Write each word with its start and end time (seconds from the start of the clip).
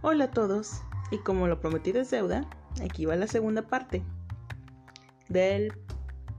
Hola 0.00 0.26
a 0.26 0.30
todos, 0.30 0.82
y 1.10 1.18
como 1.18 1.48
lo 1.48 1.60
prometido 1.60 2.00
es 2.00 2.12
deuda, 2.12 2.48
aquí 2.84 3.04
va 3.04 3.16
la 3.16 3.26
segunda 3.26 3.62
parte 3.62 4.04
del 5.28 5.72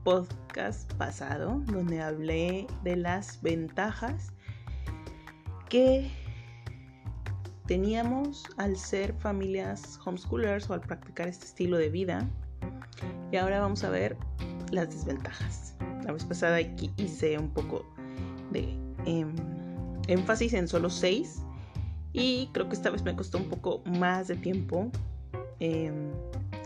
podcast 0.02 0.90
pasado, 0.94 1.60
donde 1.66 2.00
hablé 2.00 2.66
de 2.84 2.96
las 2.96 3.42
ventajas 3.42 4.32
que 5.68 6.10
teníamos 7.66 8.46
al 8.56 8.78
ser 8.78 9.12
familias 9.12 10.00
homeschoolers 10.06 10.70
o 10.70 10.72
al 10.72 10.80
practicar 10.80 11.28
este 11.28 11.44
estilo 11.44 11.76
de 11.76 11.90
vida. 11.90 12.26
Y 13.30 13.36
ahora 13.36 13.60
vamos 13.60 13.84
a 13.84 13.90
ver 13.90 14.16
las 14.70 14.88
desventajas. 14.88 15.76
La 16.06 16.12
vez 16.12 16.24
pasada 16.24 16.56
aquí 16.56 16.90
hice 16.96 17.38
un 17.38 17.50
poco 17.50 17.84
de 18.52 18.74
em, 19.04 19.34
énfasis 20.08 20.54
en 20.54 20.66
solo 20.66 20.88
seis 20.88 21.42
y 22.12 22.48
creo 22.52 22.68
que 22.68 22.74
esta 22.74 22.90
vez 22.90 23.02
me 23.02 23.14
costó 23.14 23.38
un 23.38 23.48
poco 23.48 23.82
más 23.86 24.28
de 24.28 24.36
tiempo 24.36 24.90
em, 25.60 26.10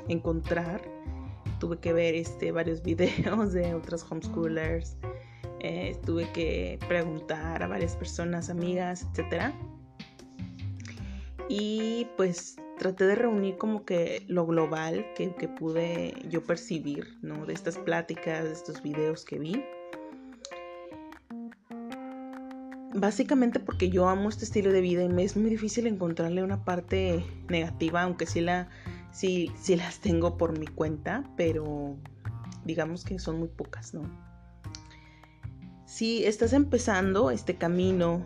encontrar. 0.08 0.82
Tuve 1.60 1.78
que 1.78 1.92
ver 1.92 2.14
este, 2.14 2.52
varios 2.52 2.82
videos 2.84 3.52
de 3.52 3.74
otros 3.74 4.04
homeschoolers. 4.10 4.96
Eh, 5.60 5.96
tuve 6.04 6.30
que 6.32 6.78
preguntar 6.88 7.62
a 7.62 7.66
varias 7.66 7.96
personas, 7.96 8.50
amigas, 8.50 9.06
etc. 9.14 9.52
Y 11.48 12.06
pues 12.16 12.56
traté 12.78 13.06
de 13.06 13.14
reunir 13.14 13.56
como 13.56 13.84
que 13.84 14.24
lo 14.28 14.46
global 14.46 15.06
que, 15.14 15.34
que 15.34 15.48
pude 15.48 16.14
yo 16.28 16.42
percibir, 16.42 17.16
¿no? 17.22 17.46
De 17.46 17.54
estas 17.54 17.78
pláticas, 17.78 18.45
de 18.45 18.52
estos 18.52 18.82
videos 18.82 19.24
que 19.24 19.38
vi. 19.38 19.64
Básicamente 22.94 23.58
porque 23.58 23.90
yo 23.90 24.08
amo 24.08 24.28
este 24.28 24.45
estilo 24.45 24.73
de 24.73 24.80
vida 24.80 25.02
y 25.02 25.09
me 25.09 25.24
es 25.24 25.37
muy 25.37 25.50
difícil 25.50 25.87
encontrarle 25.87 26.42
una 26.42 26.64
parte 26.64 27.24
negativa, 27.48 28.02
aunque 28.02 28.24
sí, 28.24 28.45
sí, 29.12 29.51
sí 29.60 29.76
las 29.76 29.98
tengo 29.98 30.38
por 30.38 30.59
mi 30.59 30.66
cuenta, 30.66 31.24
pero 31.36 31.96
digamos 32.64 33.04
que 33.04 33.18
son 33.18 33.38
muy 33.40 33.48
pocas, 33.48 33.92
¿no? 33.95 34.02
Si 35.86 36.24
estás 36.24 36.52
empezando 36.52 37.30
este 37.30 37.56
camino 37.56 38.24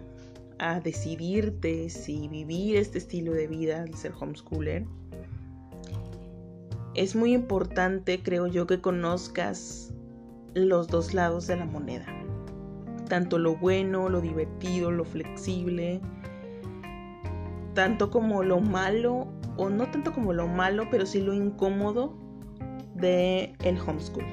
a 0.58 0.80
decidirte 0.80 1.88
si 1.88 2.28
vivir 2.28 2.76
este 2.76 2.98
estilo 2.98 3.32
de 3.32 3.46
vida, 3.46 3.84
de 3.84 3.94
ser 3.94 4.12
homeschooler, 4.18 4.84
es 6.94 7.14
muy 7.16 7.32
importante, 7.32 8.22
creo 8.22 8.46
yo, 8.46 8.66
que 8.66 8.80
conozcas 8.80 9.92
los 10.54 10.88
dos 10.88 11.14
lados 11.14 11.46
de 11.46 11.56
la 11.56 11.64
moneda 11.64 12.17
tanto 13.08 13.38
lo 13.38 13.56
bueno, 13.56 14.08
lo 14.08 14.20
divertido, 14.20 14.90
lo 14.90 15.04
flexible, 15.04 16.00
tanto 17.74 18.10
como 18.10 18.42
lo 18.42 18.60
malo, 18.60 19.28
o 19.56 19.68
no 19.70 19.90
tanto 19.90 20.12
como 20.12 20.32
lo 20.32 20.46
malo, 20.46 20.88
pero 20.90 21.06
sí 21.06 21.20
lo 21.20 21.34
incómodo 21.34 22.16
de 22.94 23.54
el 23.64 23.78
homeschool. 23.80 24.24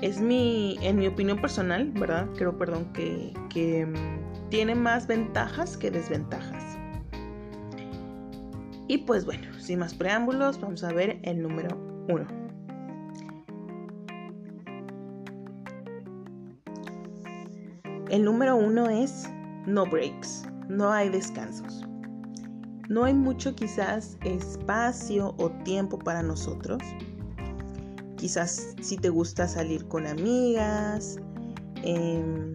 Es 0.00 0.20
mi, 0.20 0.78
en 0.82 0.96
mi 0.96 1.08
opinión 1.08 1.40
personal, 1.40 1.90
¿verdad? 1.92 2.28
Creo, 2.36 2.56
perdón, 2.56 2.92
que, 2.92 3.32
que 3.50 3.84
mm, 3.86 4.48
tiene 4.48 4.76
más 4.76 5.08
ventajas 5.08 5.76
que 5.76 5.90
desventajas. 5.90 6.78
Y 8.86 8.98
pues 8.98 9.24
bueno, 9.24 9.52
sin 9.58 9.80
más 9.80 9.94
preámbulos, 9.94 10.60
vamos 10.60 10.82
a 10.84 10.92
ver 10.92 11.18
el 11.22 11.42
número 11.42 11.76
uno. 12.08 12.47
El 18.10 18.24
número 18.24 18.56
uno 18.56 18.88
es 18.88 19.28
no 19.66 19.84
breaks, 19.84 20.44
no 20.68 20.90
hay 20.90 21.10
descansos. 21.10 21.86
No 22.88 23.04
hay 23.04 23.12
mucho 23.12 23.54
quizás 23.54 24.16
espacio 24.24 25.34
o 25.36 25.50
tiempo 25.62 25.98
para 25.98 26.22
nosotros. 26.22 26.82
Quizás 28.16 28.74
si 28.80 28.96
te 28.96 29.10
gusta 29.10 29.46
salir 29.46 29.86
con 29.88 30.06
amigas, 30.06 31.18
em, 31.82 32.54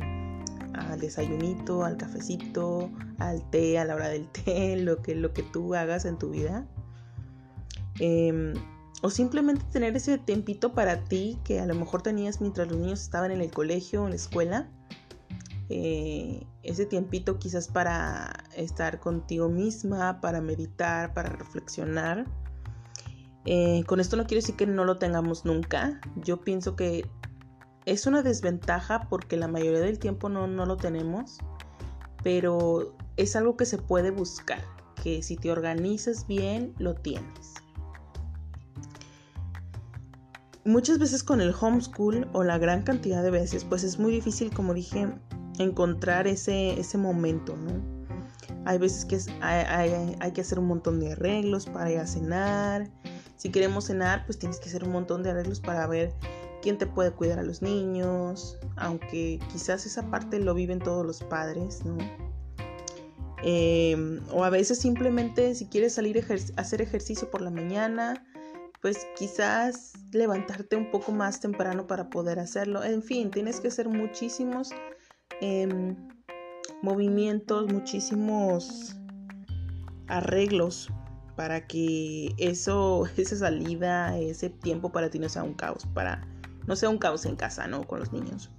al 0.74 1.00
desayunito, 1.00 1.84
al 1.84 1.98
cafecito, 1.98 2.90
al 3.20 3.48
té, 3.52 3.78
a 3.78 3.86
la 3.86 3.94
hora 3.94 4.10
del 4.10 4.28
té, 4.30 4.76
lo 4.82 5.04
que, 5.04 5.14
lo 5.14 5.34
que 5.34 5.44
tú 5.44 5.76
hagas 5.76 6.06
en 6.06 6.18
tu 6.18 6.32
vida. 6.32 6.66
Em, 8.00 8.54
o 9.04 9.12
simplemente 9.12 9.64
tener 9.72 9.96
ese 9.96 10.18
tiempito 10.18 10.74
para 10.74 11.04
ti 11.04 11.38
que 11.44 11.60
a 11.60 11.68
lo 11.68 11.76
mejor 11.76 12.02
tenías 12.02 12.42
mientras 12.42 12.68
los 12.70 12.80
niños 12.80 13.02
estaban 13.04 13.30
en 13.30 13.42
el 13.42 13.52
colegio 13.52 14.02
o 14.02 14.06
en 14.06 14.12
la 14.12 14.16
escuela 14.16 14.68
eh, 15.76 16.46
ese 16.62 16.86
tiempito 16.86 17.40
quizás 17.40 17.68
para 17.68 18.46
estar 18.56 19.00
contigo 19.00 19.50
misma, 19.50 20.22
para 20.22 20.40
meditar, 20.40 21.16
para 21.16 21.30
reflexionar. 21.30 22.28
Eh, 23.46 23.84
con 23.88 24.00
esto 24.00 24.16
no 24.16 24.28
quiero 24.28 24.42
decir 24.42 24.56
que 24.56 24.68
no 24.68 24.86
lo 24.86 24.98
tengamos 24.98 25.46
nunca. 25.46 26.00
Yo 26.18 26.42
pienso 26.42 26.76
que 26.76 27.10
es 27.88 28.06
una 28.06 28.22
desventaja 28.22 29.08
porque 29.10 29.36
la 29.36 29.48
mayoría 29.48 29.80
del 29.80 29.98
tiempo 29.98 30.30
no, 30.30 30.46
no 30.46 30.68
lo 30.68 30.78
tenemos, 30.78 31.40
pero 32.22 32.96
es 33.18 33.36
algo 33.36 33.58
que 33.58 33.66
se 33.66 33.80
puede 33.80 34.12
buscar, 34.12 34.62
que 35.02 35.24
si 35.24 35.38
te 35.38 35.52
organizas 35.52 36.28
bien, 36.28 36.76
lo 36.78 36.94
tienes. 36.94 37.56
Muchas 40.66 41.00
veces 41.00 41.24
con 41.24 41.42
el 41.42 41.52
homeschool 41.60 42.30
o 42.32 42.44
la 42.44 42.60
gran 42.60 42.84
cantidad 42.84 43.24
de 43.24 43.32
veces, 43.32 43.64
pues 43.64 43.84
es 43.84 43.98
muy 43.98 44.12
difícil, 44.12 44.54
como 44.54 44.76
dije, 44.76 45.10
encontrar 45.60 46.28
ese, 46.28 46.80
ese 46.80 46.98
momento, 46.98 47.56
¿no? 47.56 48.04
Hay 48.66 48.78
veces 48.78 49.06
que 49.06 49.20
hay, 49.42 50.16
hay, 50.20 50.32
que 50.32 50.42
hacer 50.42 50.58
un 50.58 50.68
montón 50.68 51.00
de 51.00 51.12
arreglos 51.12 51.66
para 51.66 51.92
ir 51.92 52.00
a 52.00 52.08
cenar. 52.08 52.90
Si 53.36 53.50
queremos 53.50 53.86
cenar, 53.86 54.26
pues 54.26 54.40
tienes 54.40 54.60
que 54.60 54.70
hacer 54.70 54.86
un 54.86 54.92
montón 54.92 55.22
de 55.22 55.32
arreglos 55.32 55.60
para 55.60 55.86
ver 55.88 56.14
quién 56.62 56.78
te 56.78 56.88
puede 56.88 57.12
cuidar 57.12 57.40
a 57.40 57.44
los 57.44 57.62
niños, 57.62 58.58
aunque 58.78 59.40
quizás 59.52 59.86
esa 59.86 60.10
parte 60.10 60.40
lo 60.40 60.54
viven 60.54 60.80
todos 60.80 61.06
los 61.06 61.22
padres, 61.22 61.84
¿no? 61.84 61.98
Em, 63.44 64.22
o 64.32 64.46
a 64.46 64.50
veces 64.50 64.80
simplemente 64.80 65.54
si 65.56 65.66
quieres 65.66 65.94
salir 65.94 66.26
a 66.26 66.62
hacer 66.62 66.82
ejercicio 66.82 67.30
por 67.30 67.42
la 67.42 67.50
mañana, 67.50 68.26
pues 68.82 69.06
quizás 69.18 69.92
levantarte 70.14 70.78
un 70.78 70.90
poco 70.90 71.12
más 71.12 71.42
temprano 71.42 71.86
para 71.86 72.10
poder 72.10 72.40
hacerlo. 72.40 72.82
En 72.84 73.04
fin, 73.04 73.30
tienes 73.32 73.60
que 73.60 73.68
hacer 73.68 73.90
muchísimos 73.90 74.72
Em, 75.46 75.98
movimientos, 76.82 77.70
muchísimos 77.70 78.96
arreglos 80.08 80.90
para 81.36 81.68
que 81.68 82.34
eso, 82.38 83.04
esa 83.18 83.36
salida, 83.36 84.18
ese 84.18 84.50
tiempo 84.50 84.94
para 84.94 85.10
ti 85.10 85.20
no 85.20 85.28
sea 85.28 85.44
un 85.44 85.54
caos, 85.54 85.86
para 85.94 86.26
no 86.66 86.78
sea 86.78 86.88
un 86.88 86.98
caos 86.98 87.26
en 87.26 87.36
casa, 87.36 87.68
¿no? 87.68 87.86
Con 87.86 88.00
los 88.00 88.14
niños. 88.14 88.52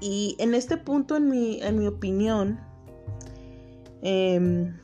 Y 0.00 0.34
en 0.40 0.54
este 0.54 0.76
punto, 0.76 1.16
en 1.16 1.28
mi, 1.28 1.62
en 1.62 1.78
mi 1.78 1.86
opinión, 1.86 2.58
em, 4.02 4.76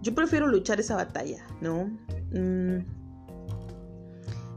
yo 0.00 0.14
prefiero 0.14 0.46
luchar 0.46 0.80
esa 0.80 0.96
batalla, 0.96 1.46
¿no? 1.60 1.84
Mm, 2.32 2.95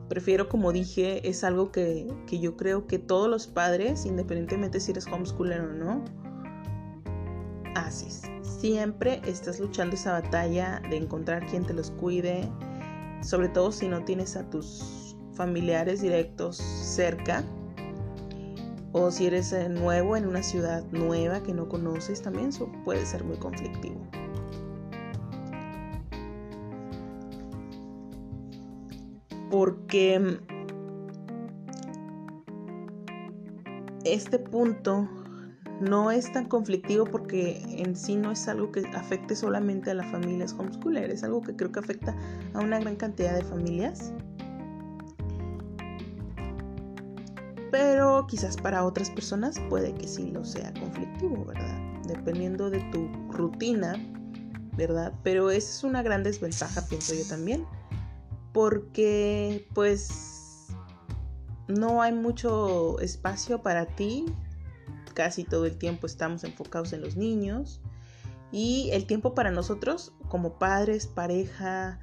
Prefiero, 0.09 0.49
como 0.49 0.71
dije, 0.71 1.29
es 1.29 1.43
algo 1.43 1.71
que, 1.71 2.07
yo 2.31 2.57
creo 2.57 2.87
que 2.87 2.97
todos 2.97 3.29
los 3.29 3.45
padres, 3.45 4.07
independientemente 4.07 4.79
si 4.79 4.91
eres 4.91 5.05
homeschooler 5.05 5.61
o 5.61 5.73
no, 5.73 6.03
haces. 7.75 8.23
Siempre 8.41 9.21
estás 9.25 9.59
luchando 9.59 9.95
esa 9.95 10.13
batalla 10.13 10.81
de 10.89 10.97
encontrar 10.97 11.45
quien 11.45 11.63
te 11.63 11.73
los 11.73 11.91
cuide, 11.91 12.49
sobre 13.21 13.49
todo 13.49 13.71
si 13.71 13.87
no 13.87 14.03
tienes 14.03 14.35
a 14.35 14.49
tus 14.49 15.15
familiares 15.35 16.01
directos 16.01 16.57
cerca 16.57 17.43
o 18.91 19.11
si 19.11 19.27
eres 19.27 19.53
eh, 19.53 19.69
nuevo 19.69 20.17
en 20.17 20.27
una 20.27 20.41
ciudad 20.41 20.83
nueva 20.91 21.43
que 21.43 21.53
no 21.53 21.69
conoces, 21.69 22.23
también 22.23 22.49
eso 22.49 22.71
puede 22.83 23.05
ser 23.05 23.23
muy 23.23 23.37
conflictivo. 23.37 24.01
Porque 29.59 30.39
este 34.05 34.39
punto 34.39 35.05
no 35.81 36.11
es 36.11 36.31
tan 36.31 36.45
conflictivo 36.45 37.03
porque 37.03 37.61
en 37.67 37.93
sí 37.93 38.15
no 38.15 38.31
es 38.31 38.47
algo 38.47 38.71
que 38.71 38.87
afecte 38.95 39.35
solamente 39.35 39.91
a 39.91 39.95
las 39.95 40.09
familias 40.13 40.55
homeschooler, 40.57 41.11
es 41.11 41.25
algo 41.25 41.41
que 41.41 41.57
creo 41.57 41.73
que 41.73 41.79
afecta 41.79 42.15
a 42.53 42.59
una 42.59 42.79
gran 42.79 42.95
cantidad 42.95 43.35
de 43.35 43.43
familias. 43.43 44.13
Pero 47.69 48.27
quizás 48.27 48.55
para 48.55 48.85
otras 48.85 49.09
personas 49.09 49.59
puede 49.69 49.93
que 49.93 50.07
sí 50.07 50.31
lo 50.31 50.45
sea 50.45 50.73
conflictivo, 50.79 51.43
¿verdad? 51.43 51.77
Dependiendo 52.07 52.69
de 52.69 52.79
tu 52.93 53.09
rutina, 53.29 53.97
¿verdad? 54.77 55.11
Pero 55.21 55.51
esa 55.51 55.69
es 55.69 55.83
una 55.83 56.01
gran 56.01 56.23
desventaja, 56.23 56.79
pienso 56.87 57.13
yo 57.13 57.25
también 57.27 57.65
porque 58.53 59.67
pues 59.73 60.67
no 61.67 62.01
hay 62.01 62.13
mucho 62.13 62.99
espacio 62.99 63.61
para 63.61 63.85
ti, 63.85 64.25
casi 65.13 65.43
todo 65.43 65.65
el 65.65 65.77
tiempo 65.77 66.07
estamos 66.07 66.43
enfocados 66.43 66.93
en 66.93 67.01
los 67.01 67.17
niños 67.17 67.81
Y 68.51 68.89
el 68.93 69.05
tiempo 69.05 69.35
para 69.35 69.51
nosotros, 69.51 70.13
como 70.27 70.57
padres, 70.57 71.05
pareja, 71.05 71.99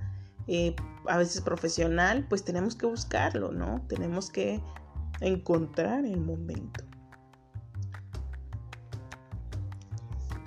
eh, 0.47 0.77
a 1.09 1.19
veces 1.19 1.41
profesional, 1.41 2.25
pues 2.29 2.45
tenemos 2.45 2.77
que 2.77 2.87
buscarlo, 2.87 3.51
¿no? 3.51 3.83
Tenemos 3.89 4.31
que 4.31 4.63
encontrar 5.21 6.05
el 6.05 6.21
momento. 6.21 6.85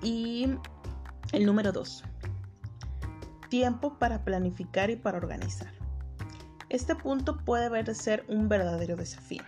Y 0.01 0.47
el 1.33 1.45
número 1.45 1.73
dos, 1.73 2.03
tiempo 3.49 3.99
para 3.99 4.23
planificar 4.23 4.89
y 4.89 4.95
para 4.95 5.17
organizar. 5.17 5.78
Este 6.69 6.93
punto 6.95 7.37
puede 7.37 7.95
ser 7.95 8.23
un 8.27 8.47
verdadero 8.47 8.95
desafío. 8.95 9.41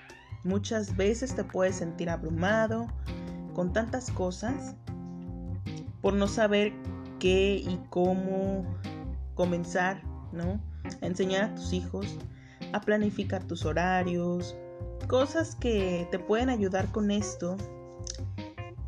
Muchas 0.44 0.98
veces 0.98 1.36
te 1.36 1.44
puedes 1.44 1.76
sentir 1.76 2.10
abrumado 2.10 2.88
con 3.54 3.74
tantas 3.74 4.10
cosas 4.10 4.76
por 6.02 6.16
no 6.16 6.28
saber 6.28 6.74
qué 7.20 7.58
y 7.58 7.80
cómo 7.92 8.66
comenzar, 9.36 10.02
¿no? 10.32 10.60
A 11.02 11.06
enseñar 11.06 11.44
a 11.44 11.56
tus 11.56 11.74
hijos, 11.74 12.18
a 12.74 12.82
planificar 12.82 13.44
tus 13.44 13.66
horarios, 13.66 14.56
cosas 15.08 15.56
que 15.56 16.08
te 16.10 16.18
pueden 16.18 16.50
ayudar 16.50 16.92
con 16.92 17.12
esto, 17.12 17.56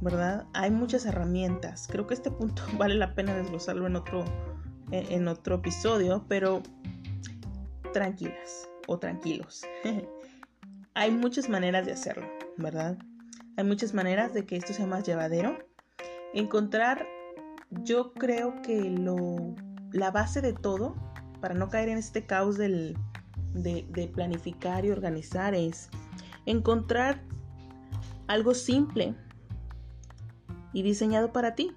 ¿verdad? 0.02 0.48
Hay 0.54 0.72
muchas 0.72 1.06
herramientas. 1.06 1.88
Creo 1.88 2.08
que 2.08 2.16
este 2.16 2.32
punto 2.32 2.64
vale 2.80 2.96
la 2.96 3.14
pena 3.14 3.36
desglosarlo 3.36 3.86
en 3.86 3.96
otro, 3.96 4.26
en 4.90 5.28
otro 5.28 5.56
episodio, 5.58 6.26
pero 6.28 6.64
tranquilas 7.94 8.70
o 8.88 9.00
tranquilos. 9.00 9.64
Hay 10.96 11.12
muchas 11.12 11.50
maneras 11.50 11.86
de 11.86 11.94
hacerlo, 11.94 12.28
¿verdad? 12.58 12.98
Hay 13.56 13.64
muchas 13.64 13.94
maneras 13.94 14.34
de 14.34 14.46
que 14.46 14.58
esto 14.58 14.74
sea 14.74 14.86
más 14.86 15.04
llevadero. 15.06 15.58
Encontrar, 16.34 17.08
yo 17.70 18.14
creo 18.14 18.62
que 18.62 18.82
lo, 18.82 19.56
la 19.92 20.12
base 20.12 20.42
de 20.42 20.54
todo, 20.54 20.96
para 21.40 21.54
no 21.54 21.70
caer 21.70 21.90
en 21.90 21.98
este 21.98 22.26
caos 22.26 22.58
del, 22.58 22.98
de, 23.54 23.86
de 23.90 24.08
planificar 24.08 24.86
y 24.86 24.92
organizar, 24.92 25.56
es 25.56 25.90
encontrar 26.46 27.24
algo 28.28 28.54
simple 28.54 29.16
y 30.74 30.84
diseñado 30.84 31.32
para 31.32 31.56
ti, 31.56 31.76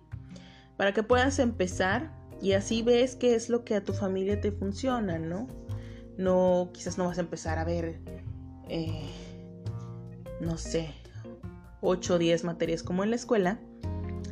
para 0.76 0.92
que 0.92 1.02
puedas 1.02 1.38
empezar 1.38 2.12
y 2.40 2.52
así 2.52 2.82
ves 2.82 3.16
qué 3.16 3.34
es 3.34 3.48
lo 3.48 3.64
que 3.64 3.74
a 3.76 3.84
tu 3.84 3.92
familia 3.92 4.40
te 4.40 4.52
funciona, 4.52 5.18
¿no? 5.18 5.46
No, 6.18 6.70
quizás 6.72 6.98
no 6.98 7.06
vas 7.06 7.18
a 7.18 7.22
empezar 7.22 7.58
a 7.58 7.64
ver, 7.64 8.00
eh, 8.68 9.02
no 10.40 10.56
sé, 10.56 10.90
8 11.82 12.14
o 12.14 12.18
10 12.18 12.44
materias 12.44 12.82
como 12.82 13.04
en 13.04 13.10
la 13.10 13.16
escuela, 13.16 13.58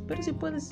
pero 0.07 0.23
sí 0.23 0.31
puedes 0.31 0.69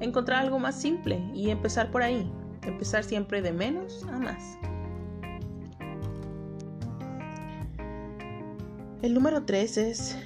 encontrar 0.00 0.40
algo 0.40 0.58
más 0.58 0.80
simple 0.80 1.22
y 1.34 1.50
empezar 1.50 1.90
por 1.90 2.02
ahí. 2.02 2.30
Empezar 2.62 3.04
siempre 3.04 3.40
de 3.42 3.52
menos 3.52 4.04
a 4.04 4.18
más. 4.18 4.58
El 9.02 9.14
número 9.14 9.44
3 9.44 9.78
es 9.78 10.16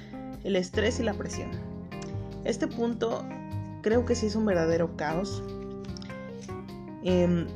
el 0.43 0.57
estrés 0.57 0.99
y 0.99 1.03
la 1.03 1.13
presión. 1.13 1.49
Este 2.43 2.67
punto 2.67 3.25
creo 3.81 4.05
que 4.05 4.15
sí 4.15 4.27
es 4.27 4.35
un 4.35 4.45
verdadero 4.45 4.97
caos. 4.97 5.41
Em, 7.03 7.47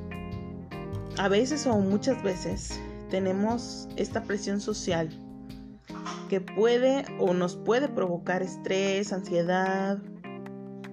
a 1.20 1.28
veces 1.28 1.68
o 1.68 1.78
muchas 1.80 2.24
veces 2.24 2.80
tenemos 3.10 3.90
esta 3.98 4.24
presión 4.24 4.62
social 4.62 5.10
que 6.30 6.40
puede 6.40 7.04
o 7.20 7.34
nos 7.34 7.58
puede 7.58 7.90
provocar 7.90 8.42
estrés, 8.42 9.12
ansiedad, 9.12 10.02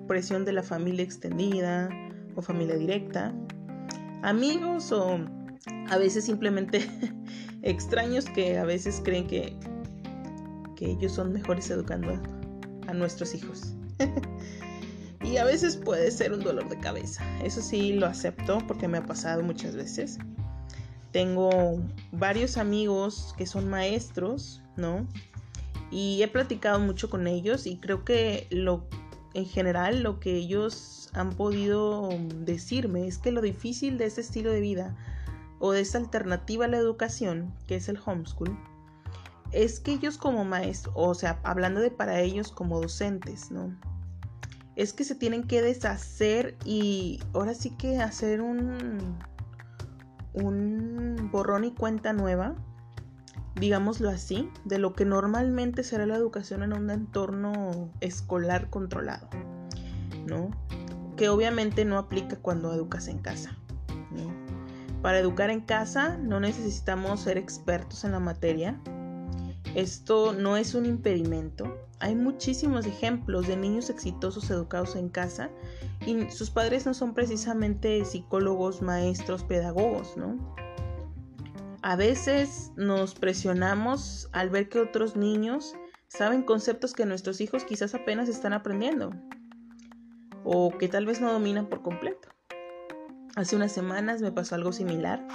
presión 0.08 0.44
de 0.44 0.52
la 0.52 0.64
familia 0.64 1.04
extendida 1.04 1.88
o 2.34 2.42
familia 2.42 2.74
directa, 2.76 3.32
amigos 4.22 4.90
o 4.90 5.16
a 5.90 5.96
veces 5.96 6.24
simplemente 6.24 6.84
extraños 7.62 8.24
que 8.24 8.58
a 8.58 8.64
veces 8.64 9.00
creen 9.04 9.28
que, 9.28 9.56
que 10.74 10.90
ellos 10.90 11.12
son 11.12 11.32
mejores 11.34 11.70
educando 11.70 12.10
a, 12.10 12.90
a 12.90 12.94
nuestros 12.94 13.32
hijos. 13.32 13.76
y 15.22 15.36
a 15.38 15.44
veces 15.44 15.76
puede 15.76 16.10
ser 16.10 16.32
un 16.32 16.40
dolor 16.40 16.68
de 16.68 16.78
cabeza. 16.78 17.24
Eso 17.42 17.60
sí 17.60 17.94
lo 17.94 18.06
acepto 18.06 18.58
porque 18.66 18.88
me 18.88 18.98
ha 18.98 19.06
pasado 19.06 19.42
muchas 19.42 19.74
veces. 19.74 20.18
Tengo 21.12 21.80
varios 22.12 22.56
amigos 22.56 23.34
que 23.36 23.46
son 23.46 23.68
maestros, 23.68 24.62
¿no? 24.76 25.06
Y 25.90 26.22
he 26.22 26.28
platicado 26.28 26.78
mucho 26.80 27.08
con 27.08 27.26
ellos 27.26 27.66
y 27.66 27.78
creo 27.78 28.04
que 28.04 28.46
lo 28.50 28.86
en 29.34 29.44
general 29.44 30.02
lo 30.02 30.18
que 30.18 30.34
ellos 30.34 31.10
han 31.12 31.30
podido 31.30 32.08
decirme 32.36 33.06
es 33.06 33.18
que 33.18 33.32
lo 33.32 33.42
difícil 33.42 33.98
de 33.98 34.06
ese 34.06 34.22
estilo 34.22 34.50
de 34.50 34.60
vida 34.60 34.96
o 35.58 35.72
de 35.72 35.82
esa 35.82 35.98
alternativa 35.98 36.64
a 36.64 36.68
la 36.68 36.78
educación, 36.78 37.54
que 37.66 37.76
es 37.76 37.88
el 37.90 37.98
homeschool, 38.04 38.56
es 39.52 39.78
que 39.78 39.92
ellos 39.92 40.16
como 40.16 40.44
maestros, 40.44 40.94
o 40.96 41.14
sea, 41.14 41.38
hablando 41.44 41.80
de 41.80 41.90
para 41.90 42.20
ellos 42.20 42.50
como 42.50 42.80
docentes, 42.80 43.50
¿no? 43.50 43.76
Es 44.76 44.92
que 44.92 45.04
se 45.04 45.14
tienen 45.14 45.42
que 45.44 45.62
deshacer 45.62 46.56
y 46.64 47.20
ahora 47.32 47.54
sí 47.54 47.70
que 47.70 47.98
hacer 47.98 48.42
un, 48.42 49.16
un 50.34 51.30
borrón 51.32 51.64
y 51.64 51.72
cuenta 51.72 52.12
nueva, 52.12 52.54
digámoslo 53.58 54.10
así, 54.10 54.50
de 54.64 54.78
lo 54.78 54.92
que 54.92 55.06
normalmente 55.06 55.82
será 55.82 56.04
la 56.04 56.16
educación 56.16 56.62
en 56.62 56.74
un 56.74 56.90
entorno 56.90 57.90
escolar 58.00 58.68
controlado, 58.68 59.28
¿no? 60.26 60.50
Que 61.16 61.30
obviamente 61.30 61.86
no 61.86 61.96
aplica 61.96 62.36
cuando 62.36 62.72
educas 62.72 63.08
en 63.08 63.18
casa. 63.18 63.56
Para 65.00 65.18
educar 65.20 65.50
en 65.50 65.60
casa 65.60 66.18
no 66.18 66.40
necesitamos 66.40 67.20
ser 67.20 67.38
expertos 67.38 68.04
en 68.04 68.12
la 68.12 68.18
materia. 68.18 68.80
Esto 69.74 70.32
no 70.32 70.56
es 70.56 70.74
un 70.74 70.84
impedimento, 70.84 71.85
hay 72.00 72.14
muchísimos 72.14 72.86
ejemplos 72.86 73.46
de 73.46 73.56
niños 73.56 73.90
exitosos 73.90 74.50
educados 74.50 74.96
en 74.96 75.08
casa 75.08 75.50
y 76.06 76.30
sus 76.30 76.50
padres 76.50 76.86
no 76.86 76.94
son 76.94 77.14
precisamente 77.14 78.04
psicólogos, 78.04 78.82
maestros, 78.82 79.42
pedagogos, 79.44 80.16
¿no? 80.16 80.54
A 81.82 81.96
veces 81.96 82.72
nos 82.76 83.14
presionamos 83.14 84.28
al 84.32 84.50
ver 84.50 84.68
que 84.68 84.80
otros 84.80 85.16
niños 85.16 85.74
saben 86.08 86.42
conceptos 86.42 86.92
que 86.92 87.06
nuestros 87.06 87.40
hijos 87.40 87.64
quizás 87.64 87.94
apenas 87.94 88.28
están 88.28 88.52
aprendiendo 88.52 89.12
o 90.44 90.76
que 90.76 90.88
tal 90.88 91.06
vez 91.06 91.20
no 91.20 91.32
dominan 91.32 91.68
por 91.68 91.82
completo. 91.82 92.28
Hace 93.36 93.56
unas 93.56 93.72
semanas 93.72 94.20
me 94.20 94.32
pasó 94.32 94.54
algo 94.54 94.72
similar. 94.72 95.26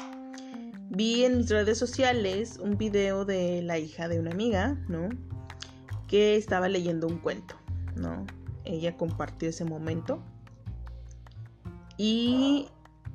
Vi 0.89 1.24
en 1.24 1.38
mis 1.38 1.50
redes 1.50 1.77
sociales 1.77 2.58
un 2.58 2.77
video 2.77 3.25
de 3.25 3.62
la 3.62 3.77
hija 3.77 4.08
de 4.08 4.20
una 4.20 4.32
amiga, 4.32 4.77
¿no? 4.88 5.10
Que 6.12 6.36
estaba 6.36 6.68
leyendo 6.68 7.08
un 7.08 7.20
cuento, 7.20 7.56
¿no? 7.96 8.25
Ella 8.65 8.98
compartió 8.98 9.48
ese 9.48 9.63
momento. 9.63 10.22
Y 11.96 12.68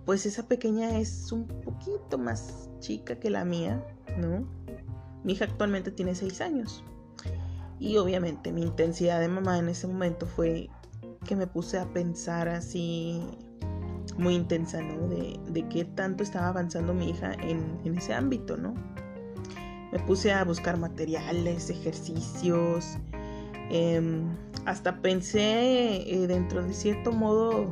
pues 0.07 0.25
esa 0.25 0.49
pequeña 0.49 0.99
es 0.99 1.31
un 1.31 1.47
poquito 1.47 2.17
más 2.17 2.71
chica 2.79 3.21
que 3.21 3.29
la 3.29 3.45
mía, 3.45 3.87
¿no? 4.17 4.49
Mi 5.25 5.35
hija 5.35 5.45
actualmente 5.45 5.91
tiene 5.91 6.15
6 6.15 6.41
años. 6.41 6.83
Y 7.79 7.99
obviamente 7.99 8.51
mi 8.51 8.63
intensidad 8.63 9.21
de 9.21 9.29
mamá 9.29 9.59
en 9.59 9.69
ese 9.69 9.87
momento 9.87 10.25
fue 10.25 10.71
que 11.27 11.37
me 11.37 11.47
puse 11.47 11.79
a 11.79 11.93
pensar 11.93 12.49
así 12.49 13.21
muy 14.17 14.35
intensa, 14.35 14.81
¿no? 14.81 15.07
De, 15.09 15.39
de 15.51 15.69
qué 15.69 15.85
tanto 15.85 16.23
estaba 16.23 16.49
avanzando 16.49 16.95
mi 16.95 17.11
hija 17.11 17.35
en 17.35 17.95
ese 17.95 18.15
ámbito, 18.15 18.57
¿no? 18.57 18.73
Me 19.93 19.99
puse 20.01 20.33
a 20.33 20.45
buscar 20.45 20.77
materiales, 20.79 21.71
ejercicios. 21.71 22.99
Em, 23.71 24.25
hasta 24.65 25.01
pensé 25.01 26.03
eh, 26.11 26.27
dentro 26.27 26.63
de 26.63 26.73
cierto 26.73 27.13
modo 27.13 27.67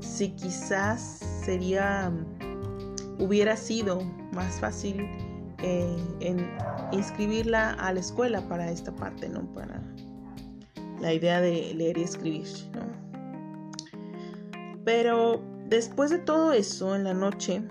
si 0.00 0.30
quizás 0.30 1.20
sería, 1.44 2.12
hubiera 3.18 3.56
sido 3.56 4.02
más 4.32 4.60
fácil 4.60 5.06
eh, 5.62 5.96
inscribirla 6.92 7.72
a 7.72 7.92
la 7.92 8.00
escuela 8.00 8.40
para 8.48 8.70
esta 8.70 8.94
parte, 8.94 9.28
¿no? 9.28 9.42
Para 9.54 9.82
la 11.00 11.12
idea 11.12 11.40
de 11.40 11.74
leer 11.74 11.98
y 11.98 12.02
escribir. 12.02 12.46
Pero 14.84 15.42
después 15.66 16.10
de 16.10 16.18
todo 16.18 16.52
eso, 16.52 16.94
en 16.94 17.04
la 17.04 17.14
noche, 17.14 17.62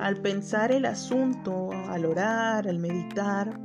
al 0.00 0.16
pensar 0.16 0.72
el 0.72 0.86
asunto, 0.86 1.70
al 1.72 2.06
orar, 2.06 2.66
al 2.66 2.78
meditar, 2.78 3.60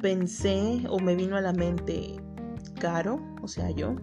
pensé 0.00 0.84
o 0.88 0.98
me 1.00 1.14
vino 1.14 1.36
a 1.36 1.40
la 1.40 1.52
mente, 1.52 2.16
Caro, 2.78 3.20
o 3.42 3.48
sea 3.48 3.70
yo, 3.70 3.96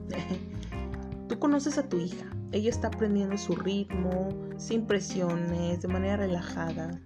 tú 1.28 1.40
conoces 1.40 1.78
a 1.78 1.88
tu 1.88 1.98
hija, 1.98 2.26
ella 2.52 2.70
está 2.70 2.90
aprendiendo 2.90 3.38
su 3.38 3.56
ritmo, 3.56 4.30
sin 4.58 4.86
presiones, 4.86 5.82
de 5.82 5.88
manera 5.88 6.18
relajada. 6.18 7.02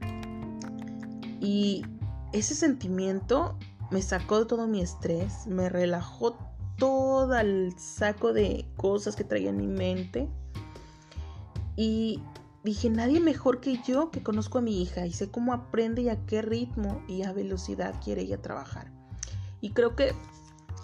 Y 1.40 1.86
ese 2.34 2.56
sentimiento 2.56 3.58
me 3.90 4.02
sacó 4.02 4.40
de 4.40 4.46
todo 4.46 4.68
mi 4.68 4.82
estrés, 4.82 5.48
me 5.48 5.70
relajó 5.70 6.38
todo 6.78 7.38
el 7.38 7.74
saco 7.78 8.34
de 8.34 8.66
cosas 8.76 9.16
que 9.16 9.24
traía 9.24 9.50
en 9.50 9.58
mi 9.58 9.68
mente. 9.68 10.28
Y 11.76 12.22
dije, 12.64 12.90
nadie 12.90 13.20
mejor 13.20 13.60
que 13.60 13.80
yo 13.86 14.12
que 14.12 14.24
conozco 14.24 14.60
a 14.60 14.62
mi 14.62 14.82
hija 14.82 15.06
y 15.06 15.14
sé 15.14 15.30
cómo 15.30 15.54
aprende 15.54 16.04
y 16.04 16.10
a 16.10 16.26
qué 16.26 16.42
ritmo 16.42 17.04
y 17.08 17.24
a 17.24 17.34
velocidad 17.34 17.96
quiere 18.04 18.22
ella 18.22 18.42
trabajar. 18.42 18.92
Y 19.62 19.72
creo 19.72 19.96
que 19.96 20.14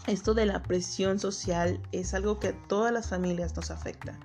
esto 0.07 0.33
de 0.33 0.45
la 0.45 0.63
presión 0.63 1.19
social 1.19 1.81
es 1.91 2.13
algo 2.13 2.39
que 2.39 2.49
a 2.49 2.67
todas 2.67 2.91
las 2.91 3.09
familias 3.09 3.55
nos 3.55 3.71
afecta. 3.71 4.17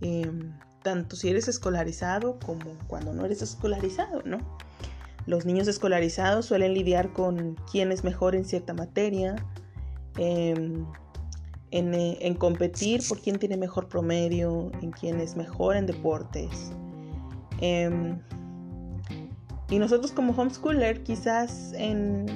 Em, 0.00 0.52
tanto 0.82 1.16
si 1.16 1.28
eres 1.28 1.48
escolarizado 1.48 2.38
como 2.38 2.78
cuando 2.86 3.12
no 3.12 3.24
eres 3.24 3.42
escolarizado, 3.42 4.22
¿no? 4.24 4.38
Los 5.26 5.44
niños 5.44 5.68
escolarizados 5.68 6.46
suelen 6.46 6.74
lidiar 6.74 7.12
con 7.12 7.56
quién 7.70 7.92
es 7.92 8.04
mejor 8.04 8.34
en 8.34 8.44
cierta 8.44 8.72
materia, 8.74 9.36
em, 10.16 10.86
en, 11.70 12.34
competir 12.34 13.02
por 13.08 13.20
quién 13.20 13.38
tiene 13.38 13.56
mejor 13.56 13.88
promedio, 13.88 14.70
en 14.82 14.90
quién 14.90 15.20
es 15.20 15.36
mejor 15.36 15.76
en 15.76 15.86
deportes. 15.86 16.72
Em, 17.60 18.18
y 19.70 19.78
nosotros 19.78 20.12
como 20.12 20.32
homeschooler 20.32 21.02
quizás 21.02 21.72
en, 21.74 22.26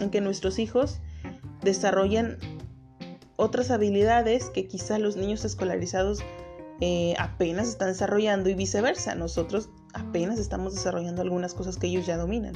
en 0.00 0.10
que 0.10 0.20
nuestros 0.20 0.58
hijos 0.58 1.00
desarrollen 1.62 2.38
otras 3.36 3.70
habilidades 3.70 4.50
que 4.50 4.66
quizás 4.66 5.00
los 5.00 5.16
niños 5.16 5.44
escolarizados 5.44 6.20
eh, 6.80 7.14
apenas 7.18 7.68
están 7.68 7.88
desarrollando 7.88 8.48
y 8.48 8.54
viceversa. 8.54 9.14
Nosotros 9.14 9.70
apenas 9.92 10.38
estamos 10.38 10.74
desarrollando 10.74 11.22
algunas 11.22 11.54
cosas 11.54 11.76
que 11.76 11.86
ellos 11.86 12.06
ya 12.06 12.16
dominan. 12.16 12.54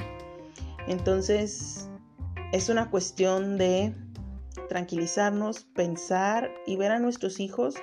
Entonces, 0.87 1.87
es 2.51 2.69
una 2.69 2.89
cuestión 2.89 3.57
de 3.57 3.93
tranquilizarnos, 4.67 5.63
pensar 5.63 6.51
y 6.65 6.75
ver 6.75 6.91
a 6.91 6.99
nuestros 6.99 7.39
hijos 7.39 7.75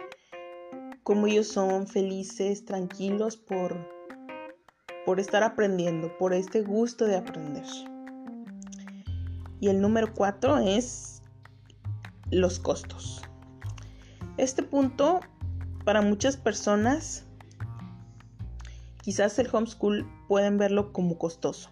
como 1.06 1.28
ellos 1.28 1.46
son 1.46 1.86
felices, 1.86 2.64
tranquilos 2.64 3.36
por, 3.36 3.76
por 5.04 5.20
estar 5.20 5.44
aprendiendo, 5.44 6.16
por 6.18 6.34
este 6.34 6.62
gusto 6.62 7.04
de 7.04 7.16
aprender. 7.16 7.64
Y 9.60 9.68
el 9.68 9.80
número 9.80 10.12
cuatro 10.12 10.58
es 10.58 11.22
los 12.32 12.58
costos. 12.58 13.22
Este 14.36 14.64
punto 14.64 15.20
para 15.84 16.02
muchas 16.02 16.36
personas 16.36 17.24
quizás 19.02 19.38
el 19.38 19.48
homeschool 19.52 20.04
pueden 20.26 20.58
verlo 20.58 20.92
como 20.92 21.16
costoso. 21.18 21.70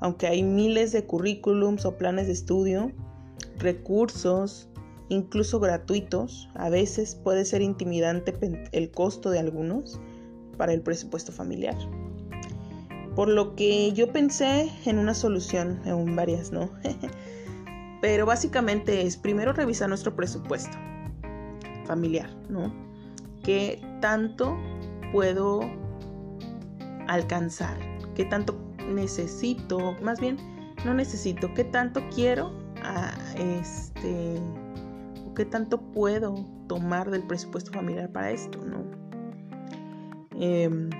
Aunque 0.00 0.26
hay 0.26 0.42
miles 0.42 0.92
de 0.92 1.06
currículums 1.06 1.86
o 1.86 1.96
planes 1.96 2.26
de 2.26 2.34
estudio, 2.34 2.92
recursos, 3.58 4.68
incluso 5.08 5.60
gratuitos, 5.60 6.48
a 6.54 6.68
veces 6.68 7.14
puede 7.14 7.44
ser 7.44 7.62
intimidante 7.62 8.68
el 8.72 8.90
costo 8.90 9.30
de 9.30 9.38
algunos 9.38 10.00
para 10.56 10.72
el 10.72 10.82
presupuesto 10.82 11.32
familiar. 11.32 11.76
Por 13.14 13.28
lo 13.28 13.56
que 13.56 13.92
yo 13.92 14.12
pensé 14.12 14.70
en 14.84 14.98
una 14.98 15.14
solución, 15.14 15.80
en 15.84 16.14
varias, 16.14 16.52
¿no? 16.52 16.70
Pero 18.00 18.26
básicamente 18.26 19.02
es 19.02 19.16
primero 19.16 19.52
revisar 19.52 19.88
nuestro 19.88 20.14
presupuesto 20.14 20.76
familiar, 21.84 22.30
¿no? 22.48 22.72
¿Qué 23.42 23.80
tanto 24.00 24.56
puedo 25.10 25.60
alcanzar? 27.08 27.76
¿Qué 28.14 28.24
tanto 28.24 28.56
necesito? 28.88 29.96
Más 30.02 30.20
bien, 30.20 30.36
no 30.84 30.94
necesito, 30.94 31.52
¿qué 31.54 31.64
tanto 31.64 32.02
quiero? 32.14 32.52
Este, 33.36 34.40
¿Qué 35.38 35.44
tanto 35.44 35.80
puedo 35.92 36.34
tomar 36.66 37.10
del 37.10 37.22
presupuesto 37.22 37.72
familiar 37.72 38.10
para 38.10 38.32
esto? 38.32 38.58
¿no? 38.64 38.84
Em, 40.32 40.90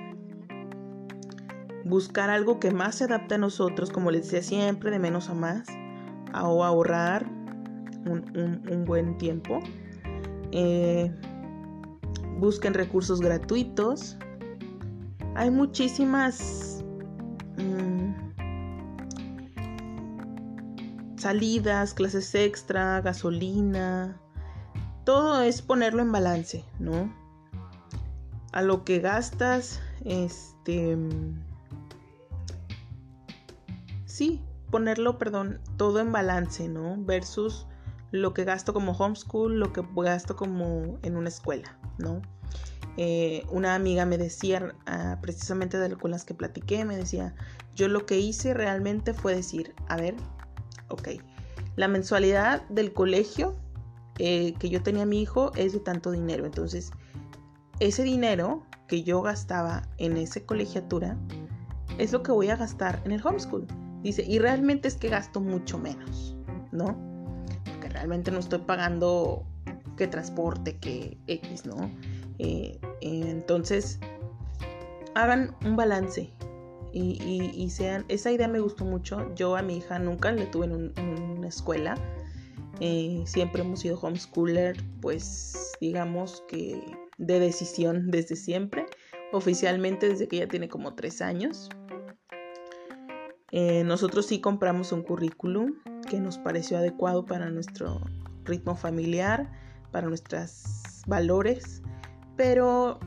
buscar 1.85 2.31
algo 2.31 2.61
que 2.61 2.71
más 2.71 2.97
se 2.97 3.05
adapte 3.05 3.35
a 3.35 3.39
nosotros, 3.39 3.91
como 3.91 4.11
les 4.11 4.31
decía 4.31 4.43
siempre, 4.43 4.91
de 4.91 4.99
menos 5.01 5.29
a 5.29 5.35
más, 5.35 5.67
o 6.35 6.65
ahorrar 6.65 7.27
un, 8.07 8.85
buen 8.87 9.19
tiempo. 9.19 9.61
Eh, 10.53 11.13
busquen 12.39 12.75
recursos 12.75 13.21
gratuitos. 13.21 14.17
Hay 15.35 15.51
muchísimas 15.51 16.78
salidas, 21.29 21.93
clases 21.93 22.35
extra, 22.35 23.03
gasolina. 23.03 24.19
Todo 25.05 25.43
es 25.43 25.61
ponerlo 25.61 26.01
en 26.01 26.11
balance, 26.11 26.65
¿no? 26.79 27.13
A 28.53 28.63
lo 28.63 28.83
que 28.83 29.01
gastas, 29.01 29.79
este 30.07 30.97
sí, 34.07 34.41
ponerlo, 34.71 35.19
perdón, 35.19 35.61
todo 35.77 36.01
en 36.01 36.13
balance, 36.13 36.67
¿no? 36.67 36.97
Versus 36.97 37.67
lo 38.11 38.33
que 38.33 38.45
gasto 38.45 38.73
como 38.73 38.93
homeschool, 38.93 39.61
lo 39.61 39.71
que 39.75 39.85
gasto 39.97 40.35
como 40.35 40.99
en 41.03 41.19
una 41.19 41.29
escuela, 41.29 41.79
¿no? 41.99 42.23
Eh, 42.97 43.45
una 43.51 43.75
amiga 43.75 44.07
me 44.07 44.17
decía, 44.17 44.75
ah, 44.87 45.19
precisamente 45.21 45.79
de 45.79 45.95
con 45.95 46.11
las 46.11 46.25
que 46.25 46.33
platiqué, 46.33 46.87
me 46.87 46.97
decía, 46.97 47.35
yo 47.75 47.87
lo 47.89 48.07
que 48.07 48.19
hice 48.19 48.55
realmente 48.55 49.13
fue 49.13 49.37
decir, 49.37 49.75
a 49.89 49.97
ver, 49.99 50.15
ok, 50.89 51.09
la 51.77 51.89
mensualidad 51.89 52.67
del 52.69 52.93
colegio 52.93 53.57
eh, 54.19 54.55
que 54.59 54.69
yo 54.69 54.83
tenía 54.83 55.05
a 55.05 55.07
mi 55.07 55.21
hijo 55.21 55.53
es 55.55 55.73
de 55.73 55.81
tanto 55.81 56.11
dinero, 56.11 56.45
entonces 56.45 56.91
ese 57.81 58.03
dinero 58.03 58.67
que 58.89 59.03
yo 59.05 59.23
gastaba 59.23 59.89
en 59.99 60.17
esa 60.17 60.41
colegiatura 60.41 61.17
es 61.99 62.13
lo 62.13 62.23
que 62.23 62.33
voy 62.33 62.49
a 62.49 62.57
gastar 62.57 63.01
en 63.05 63.13
el 63.13 63.25
homeschool. 63.25 63.67
Dice, 64.03 64.25
y 64.27 64.39
realmente 64.39 64.89
es 64.89 64.97
que 64.97 65.09
gasto 65.09 65.41
mucho 65.41 65.79
menos, 65.79 66.37
¿no? 66.73 66.97
Porque 67.65 67.89
realmente 67.89 68.31
no 68.31 68.39
estoy 68.39 68.61
pagando 68.61 69.45
que 69.97 70.07
transporte, 70.07 70.79
que 70.79 71.19
X, 71.27 71.67
¿no? 71.67 71.91
Eh, 72.39 72.79
entonces, 73.01 73.99
hagan 75.15 75.55
un 75.65 75.77
balance 75.77 76.33
y, 76.93 77.69
sean, 77.71 78.05
esa 78.09 78.31
idea 78.31 78.49
me 78.49 78.61
gustó 78.61 78.85
mucho. 78.85 79.35
Yo 79.35 79.57
a 79.57 79.63
mi 79.63 79.79
hija 79.79 79.99
nunca 79.99 80.33
le 80.33 80.47
tuve 80.47 80.67
en, 80.67 80.93
una 81.39 81.49
escuela. 81.49 81.97
Eh, 82.81 83.23
siempre 83.27 83.63
hemos 83.63 83.81
sido 83.81 83.99
homeschooler, 83.99 84.77
pues 85.01 85.73
digamos 85.81 86.45
que 86.49 86.81
de 87.19 87.41
decisión 87.41 88.11
desde 88.11 88.37
siempre, 88.37 88.87
oficialmente 89.33 90.09
desde 90.09 90.29
que 90.29 90.37
ella 90.37 90.49
tiene 90.49 90.69
como 90.69 90.95
tres 90.95 91.21
años. 91.21 91.69
Eh, 93.51 93.83
nosotros 93.85 94.27
sí 94.27 94.41
compramos 94.41 94.93
un 94.93 95.03
currículum 95.03 95.75
que 96.09 96.21
nos 96.21 96.39
pareció 96.39 96.79
adecuado 96.79 97.25
para 97.25 97.51
nuestro 97.51 98.01
ritmo 98.45 98.77
familiar, 98.77 99.51
para 99.91 100.09
nuestros 100.09 100.65
valores, 101.07 101.83
pero 102.37 103.01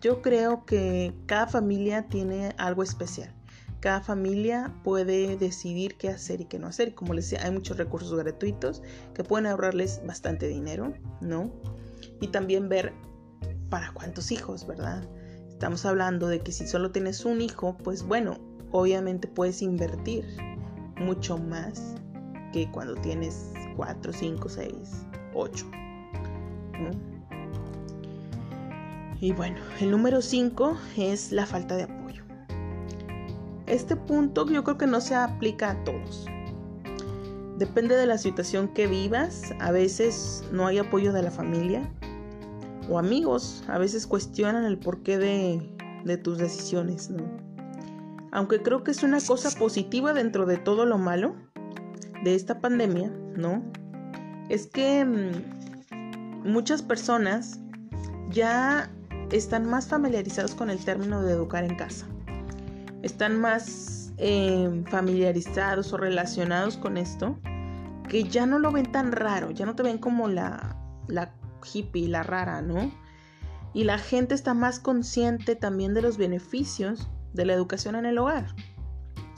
yo 0.00 0.22
creo 0.22 0.64
que 0.64 1.14
cada 1.26 1.46
familia 1.46 2.08
tiene 2.08 2.54
algo 2.58 2.82
especial. 2.82 3.32
Cada 3.80 4.00
familia 4.00 4.74
puede 4.82 5.36
decidir 5.36 5.96
qué 5.96 6.08
hacer 6.08 6.40
y 6.40 6.46
qué 6.46 6.58
no 6.58 6.66
hacer. 6.66 6.94
Como 6.94 7.14
les 7.14 7.30
decía, 7.30 7.46
hay 7.46 7.52
muchos 7.52 7.76
recursos 7.76 8.18
gratuitos 8.18 8.82
que 9.14 9.22
pueden 9.22 9.46
ahorrarles 9.46 10.00
bastante 10.06 10.48
dinero, 10.48 10.94
¿no? 11.20 11.52
Y 12.20 12.28
también 12.28 12.68
ver 12.68 12.92
para 13.68 13.92
cuántos 13.92 14.32
hijos, 14.32 14.66
¿verdad? 14.66 15.08
Estamos 15.48 15.84
hablando 15.86 16.26
de 16.28 16.40
que 16.40 16.52
si 16.52 16.66
solo 16.66 16.90
tienes 16.90 17.24
un 17.24 17.40
hijo, 17.40 17.76
pues 17.78 18.02
bueno, 18.02 18.38
obviamente 18.72 19.28
puedes 19.28 19.62
invertir 19.62 20.24
mucho 20.98 21.38
más 21.38 21.94
que 22.52 22.70
cuando 22.70 22.94
tienes 22.96 23.52
4, 23.76 24.12
5, 24.12 24.48
6, 24.48 24.72
8. 25.34 25.66
Y 29.20 29.32
bueno, 29.32 29.56
el 29.80 29.90
número 29.90 30.20
5 30.20 30.76
es 30.96 31.32
la 31.32 31.46
falta 31.46 31.76
de 31.76 31.84
apoyo. 31.84 32.22
Este 33.66 33.96
punto 33.96 34.46
yo 34.46 34.62
creo 34.62 34.78
que 34.78 34.86
no 34.86 35.00
se 35.00 35.14
aplica 35.14 35.70
a 35.70 35.84
todos. 35.84 36.26
Depende 37.58 37.96
de 37.96 38.06
la 38.06 38.18
situación 38.18 38.68
que 38.68 38.86
vivas. 38.86 39.52
A 39.60 39.72
veces 39.72 40.44
no 40.52 40.66
hay 40.66 40.78
apoyo 40.78 41.12
de 41.12 41.22
la 41.22 41.30
familia 41.30 41.90
o 42.88 42.98
amigos. 42.98 43.64
A 43.68 43.78
veces 43.78 44.06
cuestionan 44.06 44.64
el 44.64 44.78
porqué 44.78 45.18
de, 45.18 45.74
de 46.04 46.16
tus 46.18 46.38
decisiones. 46.38 47.10
¿no? 47.10 47.46
aunque 48.36 48.62
creo 48.62 48.84
que 48.84 48.90
es 48.90 49.02
una 49.02 49.18
cosa 49.18 49.50
positiva 49.58 50.12
dentro 50.12 50.44
de 50.44 50.58
todo 50.58 50.84
lo 50.84 50.98
malo 50.98 51.34
de 52.22 52.34
esta 52.34 52.60
pandemia, 52.60 53.10
¿no? 53.34 53.62
Es 54.50 54.66
que 54.66 55.06
mm, 55.06 56.46
muchas 56.46 56.82
personas 56.82 57.58
ya 58.28 58.90
están 59.30 59.68
más 59.68 59.88
familiarizados 59.88 60.54
con 60.54 60.70
el 60.70 60.84
término 60.84 61.22
de 61.22 61.32
educar 61.32 61.64
en 61.64 61.76
casa. 61.76 62.06
Están 63.02 63.40
más 63.40 64.12
em, 64.16 64.84
familiarizados 64.84 65.92
o 65.92 65.96
relacionados 65.96 66.76
con 66.76 66.96
esto 66.96 67.38
que 68.08 68.24
ya 68.24 68.46
no 68.46 68.58
lo 68.58 68.70
ven 68.70 68.90
tan 68.92 69.12
raro, 69.12 69.50
ya 69.50 69.66
no 69.66 69.74
te 69.74 69.82
ven 69.82 69.98
como 69.98 70.28
la, 70.28 70.76
la 71.08 71.34
hippie, 71.72 72.08
la 72.08 72.22
rara, 72.22 72.62
¿no? 72.62 72.92
y 73.76 73.84
la 73.84 73.98
gente 73.98 74.34
está 74.34 74.54
más 74.54 74.80
consciente 74.80 75.54
también 75.54 75.92
de 75.92 76.00
los 76.00 76.16
beneficios 76.16 77.10
de 77.34 77.44
la 77.44 77.52
educación 77.52 77.94
en 77.94 78.06
el 78.06 78.16
hogar. 78.16 78.54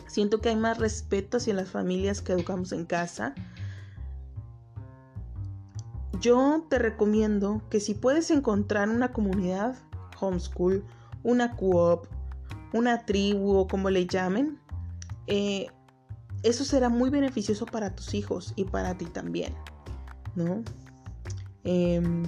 Siento 0.07 0.41
que 0.41 0.51
hay 0.51 0.55
más 0.55 0.79
respeto 0.79 1.39
hacia 1.39 1.55
las 1.55 1.71
familias 1.71 2.23
que 2.23 2.35
educamos 2.35 2.71
en 2.71 2.87
casa. 2.87 3.35
Yo 6.21 6.67
te 6.69 6.79
recomiendo 6.79 7.63
que 7.71 7.81
si 7.81 7.95
puedes 7.95 8.31
encontrar 8.31 8.89
una 8.89 9.13
comunidad 9.13 9.77
homeschool, 10.21 10.85
una 11.23 11.55
co-op, 11.57 12.07
una 12.73 13.05
tribu 13.07 13.57
o 13.57 13.69
como 13.69 13.91
le 13.91 14.07
llamen, 14.07 14.59
eh, 15.27 15.69
eso 16.43 16.65
será 16.65 16.89
muy 16.89 17.11
beneficioso 17.11 17.67
para 17.67 17.95
tus 17.95 18.15
hijos 18.15 18.53
y 18.57 18.65
para 18.65 18.97
ti 18.97 19.07
también, 19.07 19.55
¿no? 20.35 20.63
Em, 21.65 22.23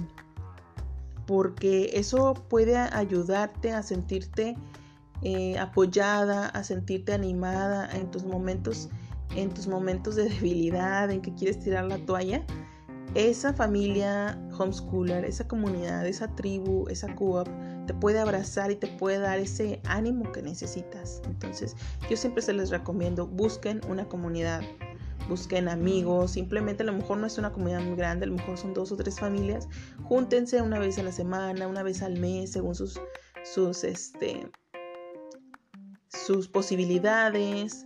porque 1.25 1.91
eso 1.93 2.33
puede 2.49 2.77
ayudarte 2.77 3.71
a 3.71 3.83
sentirte 3.83 4.57
eh, 5.23 5.57
apoyada, 5.59 6.47
a 6.47 6.63
sentirte 6.63 7.13
animada 7.13 7.89
en 7.91 8.09
tus 8.09 8.23
momentos, 8.23 8.89
en 9.35 9.49
tus 9.49 9.67
momentos 9.67 10.15
de 10.15 10.29
debilidad, 10.29 11.09
en 11.11 11.21
que 11.21 11.33
quieres 11.33 11.59
tirar 11.59 11.85
la 11.85 11.97
toalla. 12.05 12.43
Esa 13.13 13.53
familia 13.53 14.39
homeschooler, 14.57 15.25
esa 15.25 15.45
comunidad, 15.45 16.07
esa 16.07 16.33
tribu, 16.33 16.87
esa 16.87 17.13
co 17.13 17.43
te 17.85 17.93
puede 17.93 18.19
abrazar 18.19 18.71
y 18.71 18.75
te 18.75 18.87
puede 18.87 19.19
dar 19.19 19.37
ese 19.37 19.81
ánimo 19.83 20.31
que 20.31 20.41
necesitas. 20.41 21.21
Entonces, 21.25 21.75
yo 22.09 22.15
siempre 22.15 22.41
se 22.41 22.53
les 22.53 22.69
recomiendo, 22.69 23.27
busquen 23.27 23.81
una 23.89 24.05
comunidad, 24.05 24.61
busquen 25.27 25.67
amigos, 25.67 26.31
simplemente 26.31 26.83
a 26.83 26.85
lo 26.85 26.93
mejor 26.93 27.17
no 27.17 27.27
es 27.27 27.37
una 27.37 27.51
comunidad 27.51 27.81
muy 27.81 27.97
grande, 27.97 28.25
a 28.25 28.29
lo 28.29 28.35
mejor 28.35 28.57
son 28.57 28.73
dos 28.73 28.93
o 28.93 28.95
tres 28.95 29.19
familias, 29.19 29.67
júntense 30.03 30.61
una 30.61 30.79
vez 30.79 30.97
a 30.97 31.03
la 31.03 31.11
semana, 31.11 31.67
una 31.67 31.83
vez 31.83 32.01
al 32.01 32.17
mes, 32.17 32.53
según 32.53 32.75
sus, 32.75 33.01
sus, 33.43 33.83
este, 33.83 34.49
sus 36.07 36.47
posibilidades. 36.47 37.85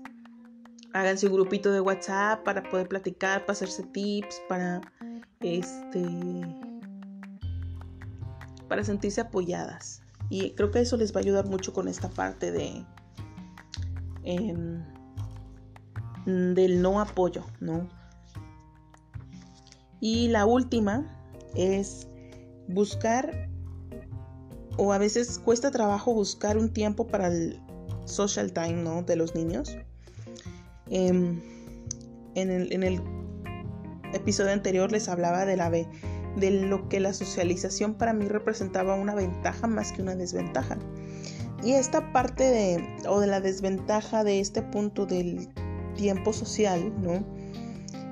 Háganse 0.96 1.28
un 1.28 1.34
grupito 1.34 1.74
de 1.74 1.82
WhatsApp 1.82 2.46
para 2.46 2.64
poder 2.64 2.88
platicar, 2.88 3.42
para 3.42 3.52
hacerse 3.52 3.84
tips, 3.84 4.42
para 4.48 4.80
este 5.42 6.08
para 8.70 8.82
sentirse 8.82 9.20
apoyadas. 9.20 10.02
Y 10.30 10.52
creo 10.52 10.72
que 10.72 10.80
eso 10.80 10.96
les 10.96 11.14
va 11.14 11.20
a 11.20 11.24
ayudar 11.24 11.48
mucho 11.48 11.74
con 11.74 11.90
esta 11.90 12.08
parte 12.08 12.54
de 12.54 12.86
em, 14.24 14.86
del 16.26 16.82
no 16.82 17.02
apoyo, 17.02 17.44
¿no? 17.60 17.90
Y 20.00 20.30
la 20.30 20.46
última 20.46 21.14
es 21.56 22.08
buscar, 22.70 23.50
o 24.78 24.94
a 24.94 24.98
veces 24.98 25.40
cuesta 25.40 25.72
trabajo 25.72 26.14
buscar 26.14 26.58
un 26.58 26.72
tiempo 26.72 27.06
para 27.06 27.28
el 27.28 27.62
social 28.06 28.54
time, 28.54 28.82
¿no? 28.82 29.04
De 29.04 29.18
los 29.18 29.36
niños. 29.36 29.76
Em, 30.90 31.42
en, 32.36 32.52
el, 32.84 33.02
episodio 34.14 34.52
anterior 34.52 34.92
les 34.92 35.10
hablaba 35.10 35.46
de 35.46 35.58
la 35.58 35.70
de 35.70 36.52
lo 36.52 36.90
que 36.90 37.00
la 37.00 37.14
socialización 37.14 37.96
para 37.96 38.14
mí 38.14 38.28
representaba 38.28 38.96
una 38.96 39.16
ventaja 39.16 39.68
más 39.68 39.92
que 39.92 40.02
una 40.02 40.16
desventaja. 40.16 40.78
Y 41.64 41.72
esta 41.72 42.12
parte 42.12 42.44
de, 42.44 42.86
o 43.08 43.20
de 43.20 43.28
la 43.28 43.42
desventaja 43.42 44.24
de 44.24 44.40
este 44.40 44.62
punto 44.62 45.06
del 45.06 45.50
tiempo 45.96 46.34
social, 46.34 46.94
¿no? 47.02 47.26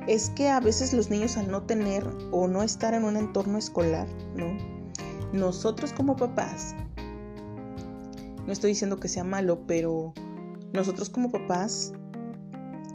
Es 0.08 0.30
que 0.32 0.50
a 0.50 0.60
veces 0.60 0.94
los 0.94 1.10
niños 1.10 1.38
al 1.38 1.52
no 1.52 1.64
tener 1.64 2.06
o 2.32 2.48
no 2.48 2.64
estar 2.64 2.94
en 2.94 3.04
un 3.04 3.16
entorno 3.18 3.58
escolar, 3.58 4.08
¿no? 4.36 4.58
Nosotros 5.34 5.94
como 5.94 6.16
papás, 6.16 6.76
no 8.46 8.52
estoy 8.52 8.72
diciendo 8.72 9.00
que 9.00 9.08
sea 9.08 9.24
malo, 9.24 9.66
pero 9.68 10.14
nosotros 10.74 11.10
como 11.10 11.32
papás 11.32 11.94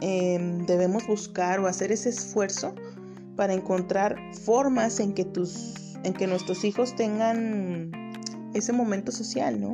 em, 0.01 0.65
debemos 0.65 1.05
buscar 1.07 1.59
o 1.59 1.67
hacer 1.67 1.91
ese 1.91 2.09
esfuerzo 2.09 2.73
para 3.35 3.53
encontrar 3.53 4.17
formas 4.43 4.99
en 4.99 5.13
que 5.13 5.25
tus, 5.25 5.95
en 6.03 6.13
que 6.13 6.27
nuestros 6.27 6.63
hijos 6.63 6.95
tengan 6.95 7.91
ese 8.53 8.73
momento 8.73 9.11
social, 9.11 9.59
¿no? 9.59 9.73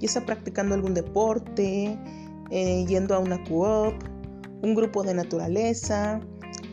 Ya 0.00 0.08
sea 0.08 0.26
practicando 0.26 0.74
algún 0.74 0.94
deporte, 0.94 1.98
eh, 2.50 2.84
yendo 2.86 3.14
a 3.14 3.18
una 3.18 3.42
co-op, 3.44 3.94
un 4.62 4.74
grupo 4.74 5.02
de 5.02 5.14
naturaleza 5.14 6.20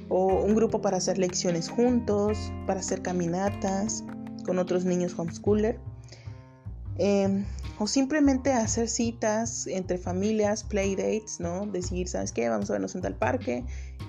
o 0.10 0.44
un 0.44 0.56
grupo 0.56 0.82
para 0.82 0.98
hacer 0.98 1.18
lecciones 1.18 1.70
juntos, 1.70 2.52
para 2.68 2.80
hacer 2.82 3.02
caminatas 3.02 4.04
con 4.46 4.60
otros 4.60 4.86
niños 4.86 5.18
homeschooler. 5.18 5.80
Em, 6.98 7.46
o 7.82 7.88
simplemente 7.88 8.54
hacer 8.54 8.88
citas 8.88 9.66
entre 9.66 9.98
familias, 9.98 10.64
playdates, 10.64 11.40
¿no? 11.40 11.66
Decir, 11.66 12.08
¿sabes 12.08 12.32
qué? 12.32 12.48
Vamos 12.48 12.70
a 12.70 12.74
vernos 12.74 12.94
en 12.94 13.02
tal 13.02 13.16
parque 13.16 13.66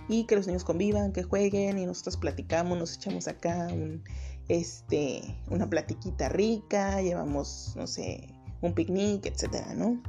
y 0.08 0.26
que 0.26 0.36
los 0.36 0.46
niños 0.46 0.62
convivan, 0.62 1.14
que 1.14 1.22
jueguen 1.22 1.78
y 1.78 1.86
nosotros 1.86 2.18
platicamos, 2.18 2.76
nos 2.76 2.96
echamos 2.96 3.28
acá 3.28 3.68
un, 3.72 4.04
este, 4.48 5.22
una 5.48 5.70
platiquita 5.70 6.28
rica, 6.28 7.00
llevamos, 7.00 7.72
no 7.74 7.86
sé, 7.86 8.28
un 8.60 8.74
picnic, 8.74 9.24
etcétera, 9.24 9.72
¿no? 9.74 10.02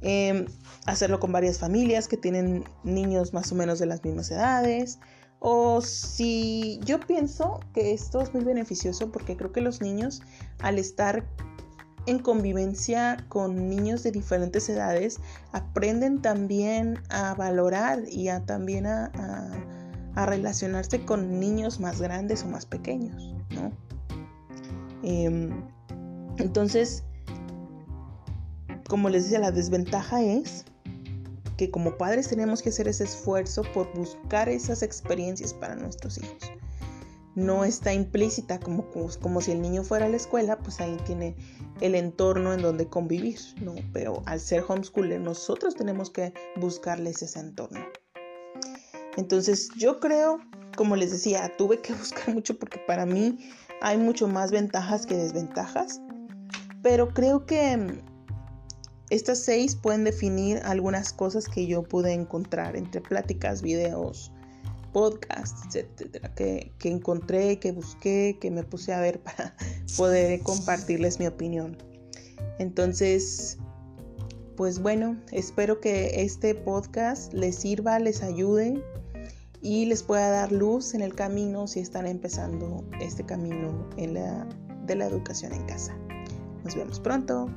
Em, 0.00 0.46
hacerlo 0.86 1.18
con 1.18 1.32
varias 1.32 1.58
familias 1.58 2.06
que 2.06 2.16
tienen 2.16 2.62
niños 2.84 3.32
más 3.32 3.50
o 3.50 3.56
menos 3.56 3.80
de 3.80 3.86
las 3.86 4.04
mismas 4.04 4.30
edades. 4.30 5.00
O 5.40 5.80
si 5.80 6.78
yo 6.84 7.00
pienso 7.00 7.58
que 7.74 7.92
esto 7.92 8.20
es 8.20 8.32
muy 8.32 8.44
beneficioso 8.44 9.10
porque 9.10 9.36
creo 9.36 9.50
que 9.50 9.62
los 9.62 9.80
niños 9.80 10.22
al 10.60 10.78
estar 10.78 11.24
en 12.06 12.18
convivencia 12.18 13.24
con 13.28 13.68
niños 13.68 14.02
de 14.02 14.12
diferentes 14.12 14.68
edades 14.68 15.18
aprenden 15.52 16.20
también 16.20 16.98
a 17.08 17.34
valorar 17.34 18.02
y 18.08 18.28
a 18.28 18.44
también 18.44 18.86
a, 18.86 19.10
relacionarse 20.14 21.04
con 21.04 21.40
niños 21.40 21.80
más 21.80 22.00
grandes 22.00 22.44
o 22.44 22.46
más 22.46 22.66
pequeños, 22.66 23.34
¿no? 23.50 23.72
Em, 25.02 25.50
entonces, 26.38 27.02
como 28.88 29.08
les 29.08 29.24
decía, 29.24 29.40
la 29.40 29.50
desventaja 29.50 30.22
es 30.22 30.64
que 31.56 31.70
como 31.70 31.96
padres 31.96 32.28
tenemos 32.28 32.62
que 32.62 32.68
hacer 32.68 32.88
ese 32.88 33.04
esfuerzo 33.04 33.62
por 33.74 33.92
buscar 33.94 34.48
esas 34.48 34.82
experiencias 34.82 35.52
para 35.52 35.74
nuestros 35.74 36.18
hijos. 36.18 36.52
No 37.34 37.64
está 37.64 37.92
implícita 37.92 38.60
como, 38.60 38.88
como, 39.20 39.40
si 39.40 39.52
el 39.52 39.60
niño 39.60 39.82
fuera 39.82 40.06
a 40.06 40.08
la 40.08 40.16
escuela, 40.16 40.58
pues 40.58 40.80
ahí 40.80 40.96
tiene 41.04 41.34
el 41.80 41.94
entorno 41.94 42.52
en 42.52 42.62
donde 42.62 42.86
convivir, 42.86 43.40
¿no? 43.60 43.74
Pero 43.92 44.22
al 44.26 44.38
ser 44.40 44.64
homeschooler 44.66 45.20
nosotros 45.20 45.74
tenemos 45.74 46.10
que 46.10 46.32
buscarles 46.56 47.22
ese 47.22 47.40
entorno. 47.40 47.80
Entonces 49.16 49.68
yo 49.76 50.00
creo, 50.00 50.38
como 50.76 50.96
les 50.96 51.10
decía, 51.10 51.52
tuve 51.56 51.80
que 51.80 51.92
buscar 51.94 52.32
mucho 52.32 52.58
porque 52.58 52.78
para 52.86 53.04
mí 53.06 53.38
hay 53.80 53.98
mucho 53.98 54.28
más 54.28 54.50
ventajas 54.52 55.04
que 55.04 55.16
desventajas, 55.16 56.00
pero 56.82 57.08
creo 57.08 57.46
que 57.46 58.02
estas 59.10 59.38
seis 59.38 59.76
pueden 59.76 60.04
definir 60.04 60.60
algunas 60.64 61.12
cosas 61.12 61.48
que 61.48 61.66
yo 61.66 61.82
pude 61.82 62.12
encontrar 62.12 62.76
entre 62.76 63.00
pláticas, 63.00 63.62
videos, 63.62 64.32
podcasts, 64.94 65.76
etcétera, 65.76 66.34
que, 66.34 66.72
que 66.78 66.88
encontré, 66.88 67.58
que 67.58 67.72
busqué, 67.72 68.38
que 68.40 68.50
me 68.50 68.62
puse 68.62 68.94
a 68.94 69.00
ver 69.00 69.20
para 69.22 69.54
poder 69.98 70.40
compartirles 70.40 71.20
mi 71.20 71.26
opinión. 71.26 71.76
Entonces, 72.58 73.58
pues 74.56 74.78
bueno, 74.78 75.20
espero 75.32 75.80
que 75.80 76.22
este 76.22 76.54
podcast 76.54 77.32
les 77.34 77.56
sirva, 77.56 77.98
les 77.98 78.22
ayude 78.22 78.82
y 79.60 79.86
les 79.86 80.02
pueda 80.02 80.30
dar 80.30 80.52
luz 80.52 80.94
en 80.94 81.00
el 81.00 81.14
camino 81.14 81.66
si 81.66 81.80
están 81.80 82.06
empezando 82.06 82.84
este 83.00 83.24
camino 83.24 83.88
de 83.96 84.94
la 84.94 85.06
educación 85.06 85.52
en 85.52 85.66
casa. 85.66 85.96
Nos 86.62 86.76
vemos 86.76 87.00
pronto. 87.00 87.50